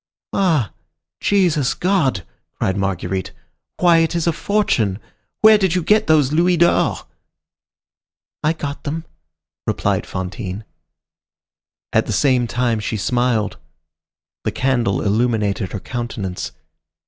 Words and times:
"Ah! 0.33 0.71
Jesus 1.19 1.75
God!" 1.75 2.25
cried 2.57 2.75
Marguerite. 2.75 3.33
"Why, 3.77 3.97
it 3.99 4.15
is 4.15 4.25
a 4.25 4.33
fortune! 4.33 4.97
Where 5.41 5.59
did 5.59 5.75
you 5.75 5.83
get 5.83 6.07
those 6.07 6.31
louis 6.31 6.57
d'or?" 6.57 6.97
"I 8.43 8.53
got 8.53 8.83
them," 8.83 9.05
replied 9.67 10.07
Fantine. 10.07 10.63
At 11.93 12.07
the 12.07 12.13
same 12.13 12.47
time 12.47 12.79
she 12.79 12.97
smiled. 12.97 13.57
The 14.43 14.51
candle 14.51 15.03
illuminated 15.03 15.71
her 15.71 15.79
countenance. 15.79 16.51